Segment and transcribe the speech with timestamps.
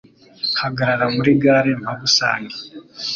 [0.61, 2.57] Hagarara muri gare mpagusange